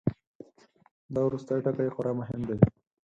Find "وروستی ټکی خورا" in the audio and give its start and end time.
1.27-2.11